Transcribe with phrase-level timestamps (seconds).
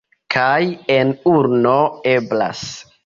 [0.35, 0.61] Kaj
[0.95, 1.77] en urno
[2.15, 2.65] eblas!